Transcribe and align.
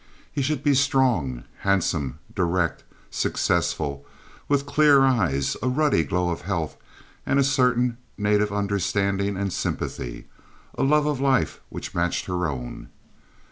He 0.31 0.41
should 0.41 0.63
be 0.63 0.73
strong, 0.73 1.43
handsome, 1.59 2.17
direct, 2.33 2.83
successful, 3.11 4.03
with 4.47 4.65
clear 4.65 5.01
eyes, 5.03 5.55
a 5.61 5.69
ruddy 5.69 6.03
glow 6.03 6.31
of 6.31 6.41
health, 6.41 6.75
and 7.23 7.37
a 7.37 7.43
certain 7.43 7.99
native 8.17 8.51
understanding 8.51 9.37
and 9.37 9.53
sympathy—a 9.53 10.25
love 10.81 11.05
of 11.05 11.21
life 11.21 11.61
which 11.69 11.93
matched 11.93 12.25
her 12.25 12.47
own. 12.47 12.89